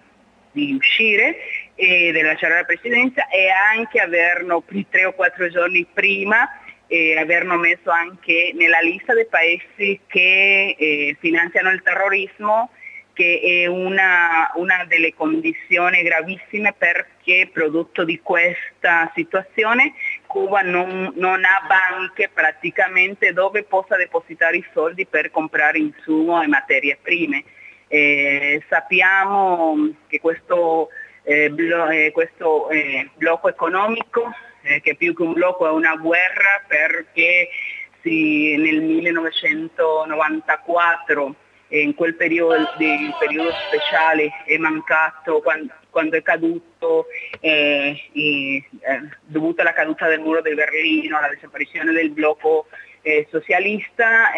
[0.52, 1.36] di uscire
[1.74, 6.48] e di lasciare la presidenza e anche averlo tre o quattro giorni prima
[6.86, 12.70] e averlo messo anche nella lista dei paesi che eh, finanziano il terrorismo
[13.18, 19.94] che è una, una, delle condizioni gravissime perché prodotto di questa situazione
[20.28, 26.46] Cuba non, non, ha banche praticamente dove possa depositare i soldi per comprare insumo e
[26.46, 27.42] materie prime.
[27.88, 30.90] Eh, sappiamo che questo,
[31.24, 34.30] eh, blo- eh, questo eh, blocco economico,
[34.62, 37.48] eh, che più che un blocco è una guerra perché
[38.00, 41.34] si, nel 1994
[41.68, 47.06] in quel periodo, di, periodo speciale è mancato quando, quando è caduto
[47.40, 48.64] eh, eh,
[49.24, 52.66] dovuto alla caduta del muro di Berlino, alla disapparizione del blocco
[53.02, 54.30] eh, socialista,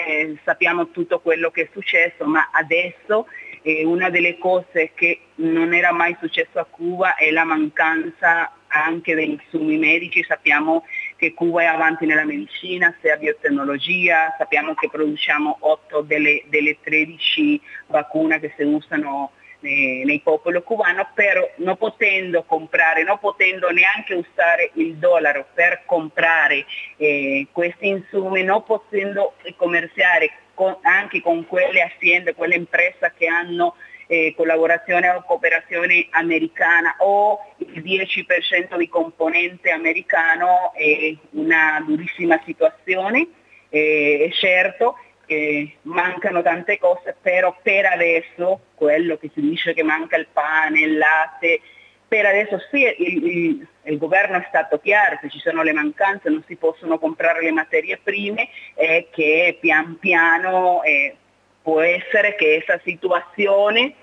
[0.45, 3.27] sappiamo tutto quello che è successo, ma adesso
[3.62, 9.14] eh, una delle cose che non era mai successo a Cuba è la mancanza anche
[9.14, 10.85] degli insumi medici, sappiamo
[11.20, 17.61] che Cuba è avanti nella medicina, sia biotecnologia, sappiamo che produciamo 8 delle, delle 13
[17.88, 24.14] vacune che si usano nei, nei popoli cubani, però non potendo comprare, non potendo neanche
[24.14, 26.64] usare il dollaro per comprare
[26.96, 33.74] eh, questi insumi, non potendo commerciare con, anche con quelle aziende, quelle imprese che hanno
[34.11, 43.29] eh, collaborazione o cooperazione americana o il 10% di componente americano è una durissima situazione.
[43.68, 44.96] Eh, è certo
[45.27, 50.81] che mancano tante cose, però per adesso quello che si dice che manca il pane,
[50.81, 51.61] il latte,
[52.09, 56.29] per adesso sì, il, il, il, governo è stato chiaro, se ci sono le mancanze
[56.29, 61.14] non si possono comprare le materie prime e che pian piano eh,
[61.62, 63.94] può essere che questa situazione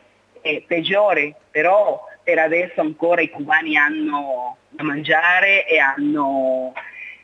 [0.41, 6.73] è peggiore, però per adesso ancora i cubani hanno da mangiare e hanno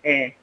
[0.01, 0.35] eh,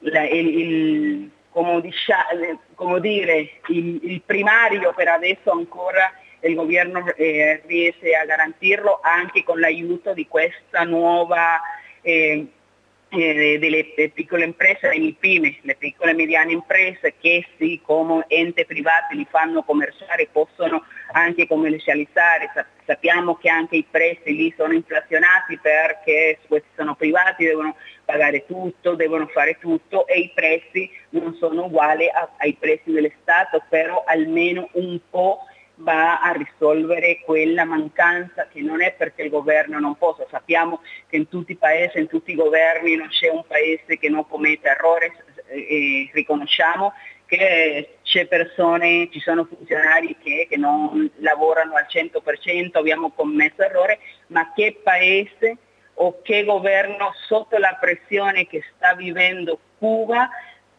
[0.00, 7.06] la, il, il, come, diciamo, come dire, il, il, primario per adesso ancora il governo
[7.14, 11.60] eh, riesce a garantirlo anche con l'aiuto di questa nuova
[12.02, 12.46] eh,
[13.16, 18.64] eh, delle piccole imprese, le PIME, le piccole e mediane imprese che sì, come ente
[18.64, 22.50] privati li fanno commerciare, possono anche commercializzare.
[22.86, 28.94] Sappiamo che anche i prezzi lì sono inflazionati perché questi sono privati, devono pagare tutto,
[28.94, 32.06] devono fare tutto e i prezzi non sono uguali
[32.38, 35.40] ai prezzi dello Stato, però almeno un po'
[35.76, 41.16] va a risolvere quella mancanza che non è perché il governo non possa, sappiamo che
[41.16, 44.68] in tutti i paesi, in tutti i governi non c'è un paese che non commette
[44.68, 45.12] errori
[45.48, 46.92] e riconosciamo
[47.26, 53.98] che c'è persone, ci sono funzionari che, che non lavorano al 100%, abbiamo commesso errore,
[54.28, 55.56] ma che paese
[55.94, 60.28] o che governo sotto la pressione che sta vivendo Cuba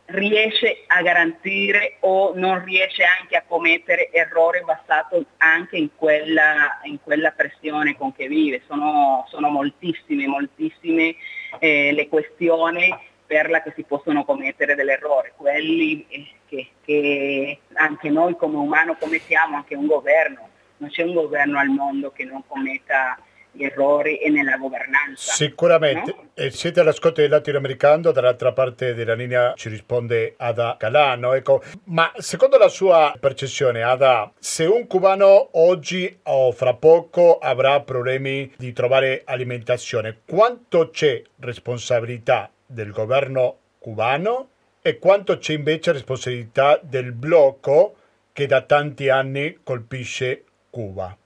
[0.08, 7.02] riesce a garantire o non riesce anche a commettere errore basato anche in quella, in
[7.02, 8.62] quella pressione con che vive.
[8.68, 11.16] Sono, sono moltissime, moltissime
[11.60, 18.10] eh, le questioni per la che si possono commettere dell'errore, quelli eh, che, che anche
[18.10, 22.44] noi come umano commettiamo, anche un governo, non c'è un governo al mondo che non
[22.46, 23.18] commetta
[23.58, 25.34] errori e nella governanza.
[25.34, 26.14] Sicuramente.
[26.16, 26.30] No?
[26.34, 31.34] E siete all'ascolto del latinoamericano, dall'altra parte della linea ci risponde Ada Calano.
[31.34, 31.62] Ecco.
[31.86, 38.52] Ma secondo la sua percezione, Ada, se un cubano oggi o fra poco avrà problemi
[38.58, 44.50] di trovare alimentazione, quanto c'è responsabilità del governo cubano
[44.82, 47.96] e quanto c'è invece responsabilità del blocco
[48.34, 51.18] che da tanti anni colpisce Cuba?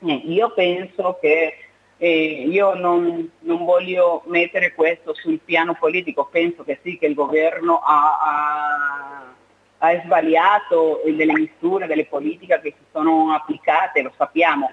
[0.00, 1.54] Io penso che
[1.98, 7.14] eh, io non, non, voglio mettere questo sul piano politico, penso che sì, che il
[7.14, 9.34] governo ha, ha,
[9.78, 14.72] ha sbagliato delle misure, delle politiche che si sono applicate, lo sappiamo,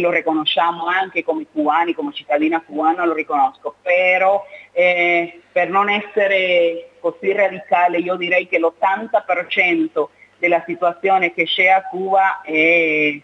[0.00, 6.90] lo riconosciamo anche come cubani, come cittadina cubana lo riconosco, però eh, per non essere
[7.00, 10.06] così radicale io direi che l'80%
[10.38, 13.20] della situazione che c'è a Cuba è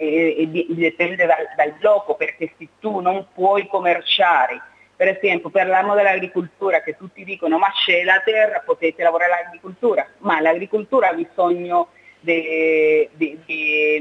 [0.00, 4.62] e, e dipende dal, dal blocco perché se tu non puoi commerciare
[4.96, 10.40] per esempio parlando dell'agricoltura che tutti dicono ma c'è la terra, potete lavorare all'agricoltura, ma
[10.40, 11.88] l'agricoltura ha bisogno
[12.20, 13.08] di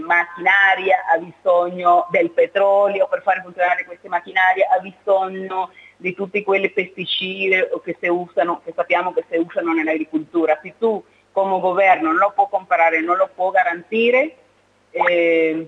[0.06, 6.70] macchinaria, ha bisogno del petrolio per fare funzionare queste macchinarie, ha bisogno di tutti quei
[6.70, 10.60] pesticidi che, si usano, che sappiamo che si usano nell'agricoltura.
[10.62, 14.36] Se tu come governo non lo puoi comprare, non lo puoi garantire,
[14.92, 15.68] eh,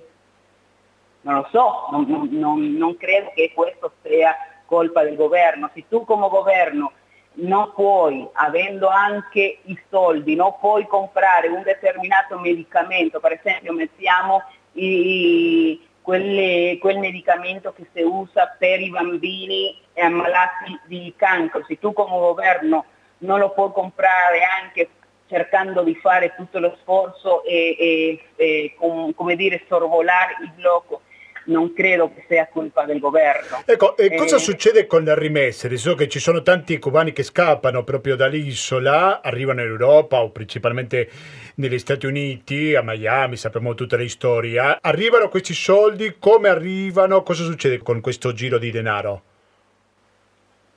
[1.21, 5.69] non lo so, non, non, non credo che questo sia colpa del governo.
[5.73, 6.93] Se tu come governo
[7.34, 14.43] non puoi, avendo anche i soldi, non puoi comprare un determinato medicamento, per esempio mettiamo
[14.73, 21.93] i, quelle, quel medicamento che si usa per i bambini ammalati di cancro, se tu
[21.93, 22.86] come governo
[23.19, 24.89] non lo puoi comprare anche
[25.27, 31.01] cercando di fare tutto lo sforzo e, e, e com, come dire, sorvolare il blocco
[31.45, 33.63] non credo che sia colpa del governo.
[33.65, 35.75] Ecco, e cosa eh, succede con le rimesse?
[35.77, 41.10] So che ci sono tanti cubani che scappano proprio dall'isola, arrivano in Europa o principalmente
[41.56, 44.77] negli Stati Uniti, a Miami, sappiamo tutta la storia.
[44.82, 47.23] Arrivano questi soldi, come arrivano?
[47.23, 49.21] Cosa succede con questo giro di denaro?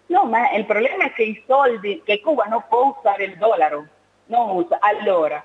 [0.07, 3.87] No, ma il problema è che i soldi, che Cuba non può usare il dollaro,
[4.27, 4.79] non usa.
[4.81, 5.43] Allora,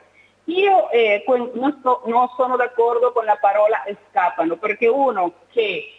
[0.49, 5.93] io eh, non, sto, non, sono d'accordo con la parola scappano, perché uno che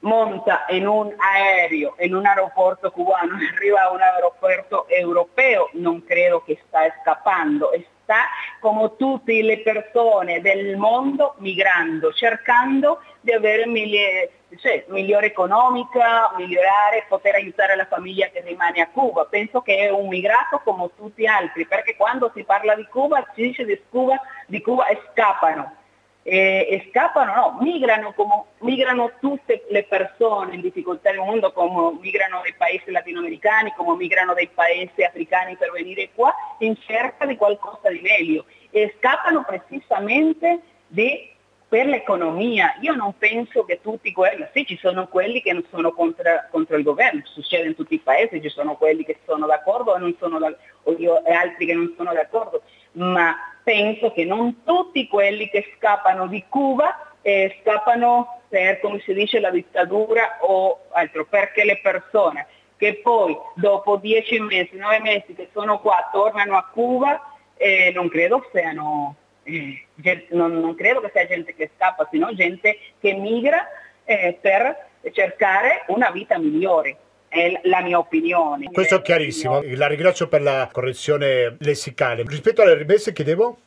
[0.00, 6.42] monta in un aereo, in un aeroporto cubano, arriva a un aeroporto europeo, non credo
[6.44, 8.26] che sta scappando, sta
[8.60, 17.06] come tutte le persone del mondo migrando, cercando di avere migliore, cioè, migliore economica, migliorare,
[17.08, 19.24] poter aiutare la famiglia che rimane a Cuba.
[19.24, 23.24] Penso che è un migrato come tutti gli altri, perché quando si parla di Cuba
[23.34, 25.80] si dice di Cuba, di Cuba scappano.
[26.24, 31.98] E, e scappano, no, migrano come migrano tutte le persone in difficoltà nel mondo, come
[32.00, 37.36] migrano dai paesi latinoamericani, come migrano dai paesi africani per venire qua in cerca di
[37.36, 41.30] qualcosa di meglio e scappano precisamente di
[41.72, 42.76] per l'economia.
[42.82, 46.76] Io non penso che tutti quelli, sì ci sono quelli che non sono contro, contro
[46.76, 50.38] il governo, succede in tutti i paesi, ci sono quelli che sono d'accordo e, sono
[50.38, 50.54] da,
[50.84, 52.60] e altri che non sono d'accordo,
[52.92, 59.14] ma penso che non tutti quelli che scappano di Cuba eh, scappano per, come si
[59.14, 62.46] dice, la dittatura o altro, perché le persone
[62.76, 68.08] che poi dopo dieci mesi, nove mesi che sono qua, tornano a Cuba, eh, non
[68.08, 69.86] credo siano, eh,
[70.30, 73.68] non, non, credo che sia gente che scappa, sino gente che migra
[74.04, 76.96] eh, per cercare una vita migliore
[77.32, 78.70] è la mia opinione.
[78.70, 82.24] Questo è chiarissimo, la ringrazio per la correzione lessicale.
[82.26, 83.58] Rispetto alle rimesse chiedevo?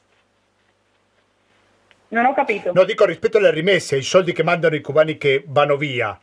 [2.09, 2.71] Non ho capito.
[2.73, 6.17] No, dico rispetto alle rimesse, ai soldi che mandano i cubani che vanno via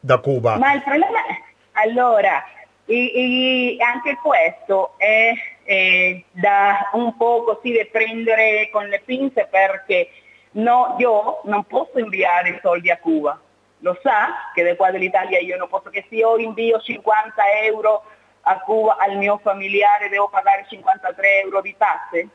[0.00, 0.56] da Cuba.
[0.56, 1.38] Ma il problema è,
[1.72, 2.42] allora,
[2.86, 5.32] e, e anche questo è,
[5.64, 10.08] è, da un po' così da prendere con le pinze perché
[10.52, 13.38] no, io non posso inviare i soldi a Cuba
[13.80, 18.04] lo sa che da qua dell'Italia io non posso che se io invio 50 euro
[18.42, 22.28] a Cuba al mio familiare devo pagare 53 euro di tasse?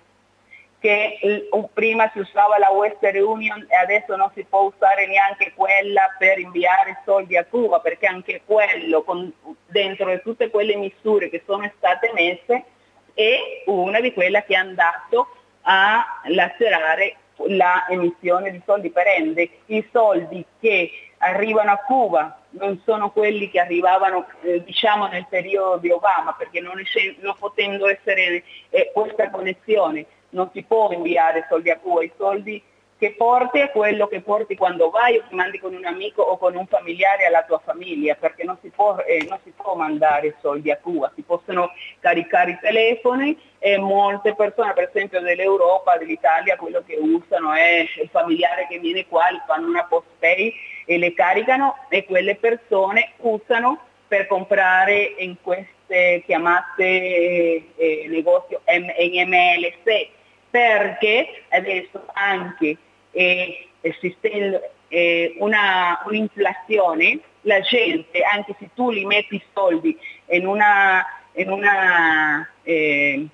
[0.80, 6.14] Che prima si usava la Western Union e adesso non si può usare neanche quella
[6.18, 9.32] per inviare soldi a Cuba, perché anche quello, con,
[9.68, 12.66] dentro tutte quelle misure che sono state messe,
[13.14, 15.30] è una di quelle che è andato
[15.62, 17.16] a lacerare
[17.48, 20.92] la emissione di soldi perenne, i soldi che
[21.24, 26.60] arrivano a Cuba non sono quelli che arrivavano eh, diciamo nel periodo di Obama, perché
[26.60, 26.82] non,
[27.20, 32.62] non potendo essere eh, questa connessione non si può inviare soldi a Cuba, i soldi
[32.98, 36.38] che porti è quello che porti quando vai o che mandi con un amico o
[36.38, 40.38] con un familiare alla tua famiglia, perché non si può, eh, non si può mandare
[40.40, 46.56] soldi a Cuba, si possono caricare i telefoni e molte persone, per esempio dell'Europa, dell'Italia,
[46.56, 50.54] quello che usano è il familiare che viene qua, gli fanno una post pay
[50.86, 58.62] e le caricano e quelle persone usano per comprare in queste chiamate eh, eh negozio
[58.68, 60.08] in MLC
[60.50, 62.78] perché adesso anche
[63.12, 71.04] eh, esistendo eh, un'inflazione, la gente, anche se tu li metti soldi in una,
[71.34, 73.28] in una, eh,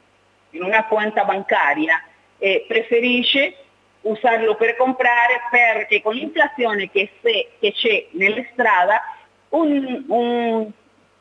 [0.52, 2.02] in una conta bancaria,
[2.38, 3.56] eh, preferisce
[4.02, 9.02] usarlo per comprare perché con l'inflazione che, che c'è nella strada
[9.50, 10.72] un, un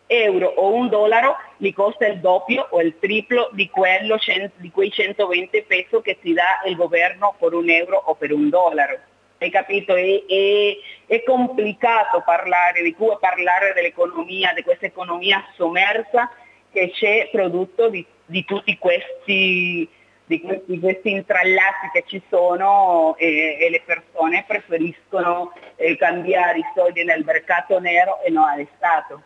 [0.09, 4.19] euro o un dollaro gli costa il doppio o il triplo di, quello,
[4.57, 8.49] di quei 120 pesos che ti dà il governo per un euro o per un
[8.49, 8.99] dollaro.
[9.39, 9.95] Hai capito?
[9.95, 10.77] È, è,
[11.07, 16.31] è complicato parlare di Cuba, parlare dell'economia, di questa economia sommersa
[16.73, 19.89] che c'è prodotto di, di tutti questi,
[20.29, 26.65] di questi, questi, intrallati che ci sono e, e le persone preferiscono eh, cambiare i
[26.75, 29.23] soldi nel mercato nero e non all'Estato.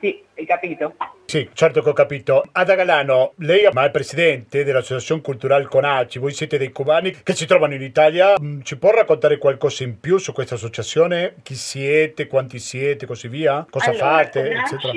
[0.00, 0.96] Sì, hai capito?
[1.26, 2.42] Sì, certo che ho capito.
[2.50, 7.74] Ada Galano, lei è presidente dell'Associazione Culturale Conaci, voi siete dei cubani che si trovano
[7.74, 11.36] in Italia, mm, ci può raccontare qualcosa in più su questa associazione?
[11.42, 13.64] Chi siete, quanti siete, così via?
[13.70, 14.92] Cosa allora, fate, Conaci, eccetera?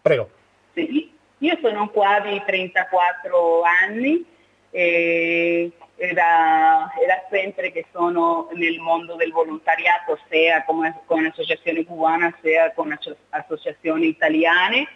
[0.00, 0.30] Prego.
[0.72, 4.36] Sì, io sono qua di 34 anni
[4.78, 12.36] e era, era, sempre che sono nel mondo del volontariato, sia come, con associazioni cubane
[12.40, 12.96] sia con
[13.30, 14.86] associazioni italiane.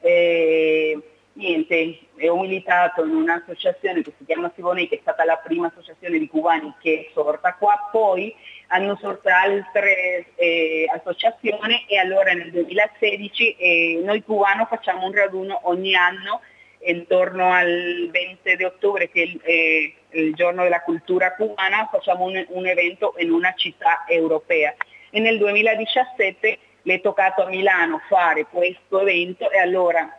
[0.00, 0.98] E,
[1.32, 6.18] niente, ho militato in un'associazione che si chiama Sivonei, che è stata la prima associazione
[6.18, 8.34] di cubani che è sorta qua, poi
[8.66, 15.60] hanno sorto altre eh, associazioni e allora nel 2016 eh, noi cubani facciamo un raduno
[15.62, 16.42] ogni anno
[16.82, 22.44] intorno al 20 di ottobre che è il, il giorno della cultura cubana, facciamo un,
[22.48, 24.74] un, evento in una città europea.
[25.10, 30.16] E nel 2017 le è toccato a Milano fare questo evento e allora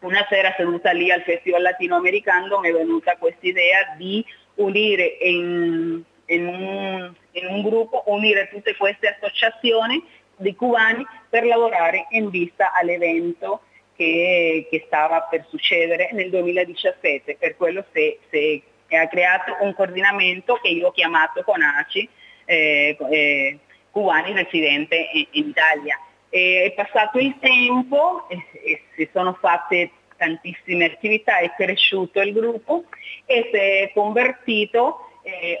[0.00, 4.24] una sera seduta lì al Festival Latinoamericano mi è venuta questa idea di
[4.56, 10.02] unire in, in, un, in un gruppo, unire tutte queste associazioni
[10.36, 13.62] di cubani per lavorare in vista all'evento
[13.98, 18.62] che, che, stava per succedere nel 2017, per quello si, si
[18.96, 22.08] ha creato un coordinamento che io ho chiamato CONACI,
[22.44, 23.58] eh, eh,
[23.90, 25.98] cubani residente in, in Italia.
[26.30, 32.32] E è passato il tempo e, e si sono fatte tantissime attività, è cresciuto il
[32.32, 32.84] gruppo
[33.26, 35.58] e si è convertito eh,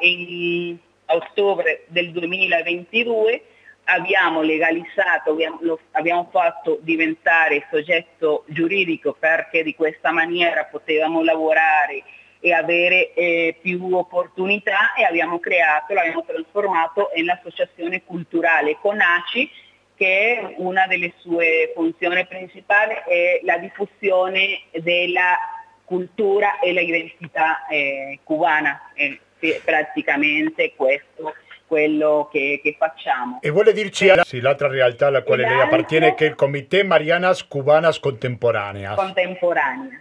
[0.00, 3.42] in ottobre del 2022
[3.86, 12.02] abbiamo legalizzato, lo, abbiamo fatto diventare soggetto giuridico perché di questa maniera potevamo lavorare
[12.40, 19.50] e avere eh, più opportunità e abbiamo creato, l'abbiamo trasformato in l'associazione culturale CONACI
[19.94, 25.38] che una delle sue funzioni principali è la diffusione della
[25.84, 28.90] cultura e l'identità eh, cubana.
[28.94, 31.34] Eh, sì, praticamente questo
[31.66, 33.40] quello che, che, facciamo.
[33.42, 37.46] E vuole dirci sì, l'altra realtà alla quale lei appartiene, che è il Comité Marianas
[37.46, 38.94] Cubanas Contemporaneas.
[38.94, 40.00] Contemporanea.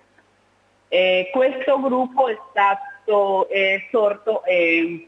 [0.87, 5.07] Eh, questo gruppo è stato eh, sorto eh,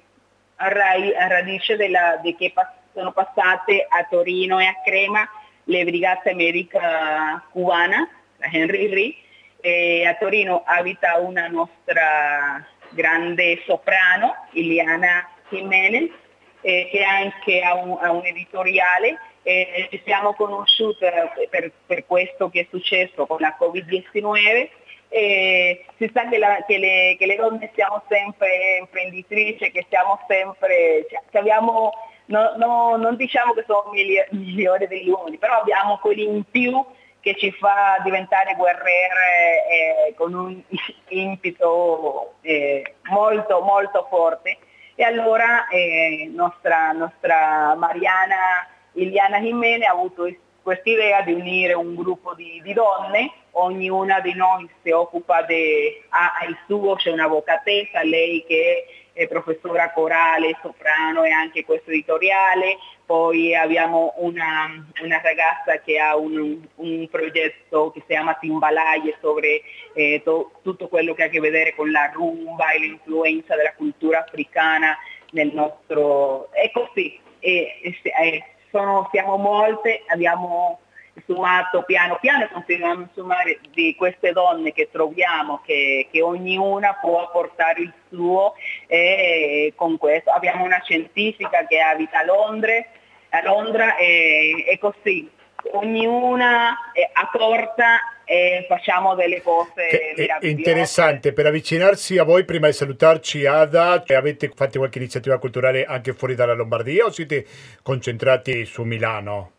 [0.55, 5.29] a, rai, a, radice della, di che pass- sono passate a Torino e a Crema
[5.65, 9.15] le Brigate Medica Cubana, la Henry
[9.59, 16.09] e a Torino abita una nostra grande soprano, Iliana Jimenez,
[16.61, 19.19] eh, che anche ha un, ha un editoriale.
[19.43, 24.69] Eh, ci siamo conosciute per, per, questo che è successo con la Covid-19.
[25.09, 30.19] Eh, si sa che, la, che, le, che, le, donne siamo sempre imprenditrici, che siamo
[30.27, 31.91] sempre, cioè, che abbiamo,
[32.25, 33.89] no, no, non diciamo che sono
[34.31, 36.85] migliori degli uomini, però abbiamo quelli in più
[37.21, 40.61] che ci fa diventare guerriere eh, con un
[41.09, 44.57] impeto eh, molto molto forte
[44.99, 50.27] e allora eh, nostra, nostra Mariana Iliana Jimenez ha avuto
[50.63, 56.01] questa idea di unire un gruppo di, di donne, ognuna di noi si occupa di,
[56.09, 58.85] ha, il suo, c'è un'avvocatessa, lei che
[59.17, 66.15] è professora corale, soprano e anche questo editoriale, poi abbiamo una, una ragazza che ha
[66.15, 69.61] un, un, progetto che si chiama Timbalaye sobre
[69.93, 73.73] eh, to, tutto quello che ha a che vedere con la rumba e l'influenza della
[73.73, 74.95] cultura africana
[75.31, 76.51] nel nostro...
[76.51, 80.79] È così, e, e, sono, siamo molte, abbiamo
[81.21, 87.29] sfumato piano piano continuiamo a sumare di queste donne che troviamo che, che ognuna può
[87.31, 88.53] portare il suo
[88.87, 92.73] e con questo abbiamo una scientifica che abita a Londra,
[93.29, 95.29] a Londra e, e così
[95.71, 96.75] ognuna
[97.13, 104.51] accorta e facciamo delle cose interessante per avvicinarsi a voi prima di salutarci Ada avete
[104.53, 107.45] fatto qualche iniziativa culturale anche fuori dalla Lombardia o siete
[107.81, 109.56] concentrati su Milano?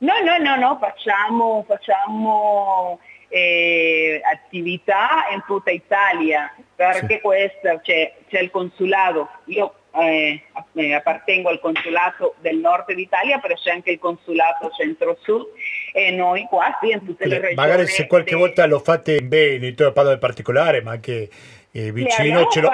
[0.00, 2.98] No, no, no, no, facciamo, facciamo
[3.28, 7.20] eh, attività in tutta Italia, perché sì.
[7.20, 10.42] questa c'è, c'è, il consolato, io eh,
[10.72, 15.48] eh, appartengo al consolato del nord d'Italia, però c'è anche il consolato centro-sud
[15.92, 17.54] e noi qua sì, in tutte le, regioni.
[17.56, 18.40] Magari se qualche de...
[18.40, 21.28] volta lo fate Veneto, io parlo in particolare, ma anche
[21.72, 22.70] eh, vicino, ce lo,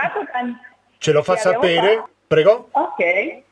[0.98, 1.96] ce lo, fa sapere.
[1.96, 2.10] Fatto.
[2.28, 2.68] Prego?
[2.70, 3.44] Ok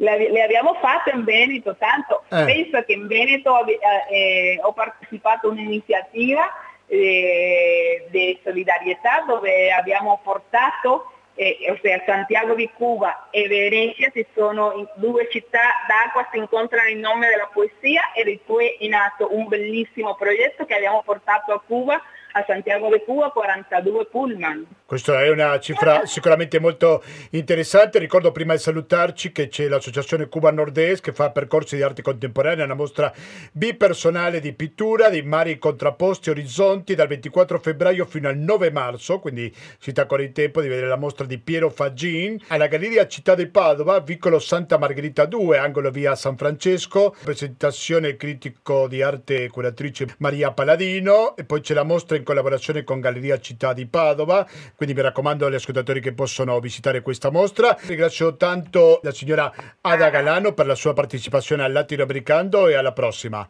[0.00, 2.44] le, abbiamo fatte in Veneto, tanto eh.
[2.44, 3.78] penso che in Veneto eh,
[4.10, 6.50] eh ho partecipato a un'iniziativa
[6.86, 14.88] eh, di solidarietà dove abbiamo portato eh, ossia Santiago di Cuba e Venezia si sono
[14.96, 19.48] due città d'acqua, si incontrano in nome della poesia e di cui è nato un
[19.48, 24.66] bellissimo progetto che abbiamo portato a Cuba a Santiago de Cuba 42 pullman.
[24.90, 28.00] Questa è una cifra sicuramente molto interessante.
[28.00, 32.64] Ricordo prima di salutarci che c'è l'associazione Cuba Nord-Est che fa percorsi di arte contemporanea,
[32.64, 33.14] una mostra
[33.52, 39.54] bipersonale di pittura di mari contrapposti orizzonti dal 24 febbraio fino al 9 marzo, quindi
[39.78, 42.42] si sta ancora in tempo di vedere la mostra di Piero Faggin.
[42.48, 48.88] Alla Galleria Città di Padova, vicolo Santa Margherita 2, angolo via San Francesco, presentazione critico
[48.88, 51.36] di arte curatrice Maria Paladino.
[51.36, 54.44] E poi c'è la mostra in collaborazione con Galleria Città di Padova,
[54.80, 57.76] quindi mi raccomando agli ascoltatori che possono visitare questa mostra.
[57.82, 59.52] Ringrazio tanto la signora
[59.82, 63.46] Ada Galano per la sua partecipazione al Latinoamericano e alla prossima.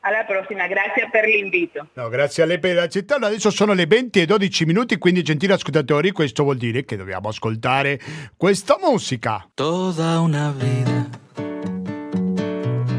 [0.00, 1.88] Alla prossima, grazie per l'invito.
[1.94, 3.24] No, grazie a lei per accettarlo.
[3.24, 7.30] Adesso sono le 20 e 12 minuti, quindi gentili ascoltatori, questo vuol dire che dobbiamo
[7.30, 7.98] ascoltare
[8.36, 9.48] questa musica.
[9.54, 11.08] Toda una vida.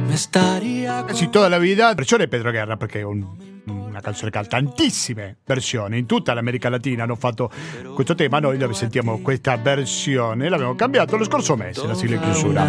[0.08, 1.08] Me estaría...
[1.14, 3.59] Sì, tutta la vita, versione Pedro Guerra, perché è un
[4.00, 7.52] una canzone che ha tantissime versioni, in tutta l'America Latina hanno fatto
[7.94, 12.66] questo tema, noi sentiamo questa versione, l'abbiamo cambiato lo scorso mese, la sigla in chiusura.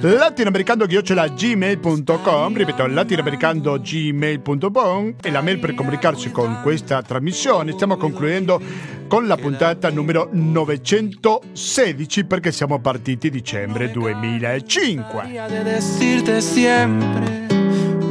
[0.00, 7.72] latinoamericando-gmail.com, ripeto, latinoamericando-gmail.com è la mail per comunicarsi con questa trasmissione.
[7.72, 8.62] Stiamo concludendo
[9.06, 15.22] con la puntata numero 916 perché siamo partiti dicembre 2005.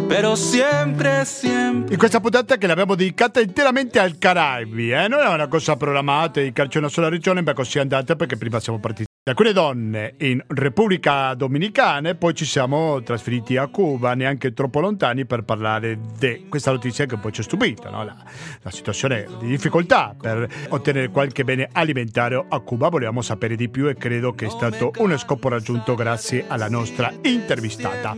[0.07, 1.93] Pero siempre, siempre.
[1.93, 5.07] In questa puntata che l'abbiamo dedicata interamente al Caraibi, eh?
[5.07, 8.37] non è una cosa programmata, dedicarci a una sola regione, ma così è andata perché
[8.37, 14.13] prima siamo partiti alcune donne in Repubblica Dominicana e poi ci siamo trasferiti a Cuba,
[14.13, 18.05] neanche troppo lontani, per parlare di questa notizia che poi ci ha stupito, no?
[18.05, 18.15] la,
[18.61, 22.89] la, situazione di difficoltà per ottenere qualche bene alimentare a Cuba.
[22.89, 27.11] Volevamo sapere di più e credo che è stato uno scopo raggiunto grazie alla nostra
[27.23, 28.15] intervistata.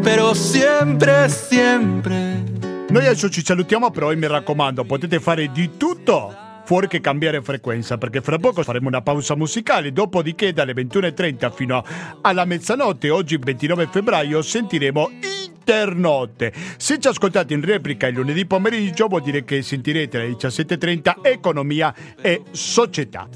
[0.00, 2.42] Però sempre, sempre.
[2.88, 7.98] Noi adesso ci salutiamo, però mi raccomando, potete fare di tutto fuori che cambiare frequenza,
[7.98, 11.84] perché fra poco faremo una pausa musicale, dopodiché dalle 21.30 fino
[12.20, 15.10] alla mezzanotte, oggi 29 febbraio, sentiremo
[15.46, 16.52] internotte.
[16.76, 21.92] Se ci ascoltate in replica il lunedì pomeriggio vuol dire che sentirete alle 17.30 Economia
[22.22, 23.28] e Società.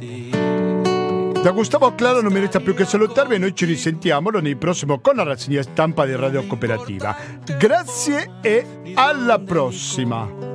[1.43, 5.01] Da Gustavo Claro non mi resta più che salutarvi e noi ci risentiamo lunedì prossimo
[5.01, 7.17] con la rassegna stampa di Radio Cooperativa.
[7.59, 8.65] Grazie e
[8.95, 10.54] alla prossima.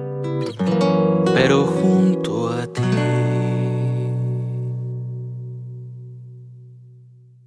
[1.34, 3.29] pero junto a ti.